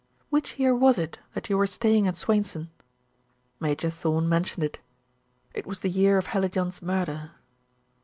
[0.31, 2.71] Which year was it that you were staying at Swainson?"
[3.59, 4.79] Major Thorn mentioned it.
[5.53, 7.33] It was the year of Hallijohn's murder.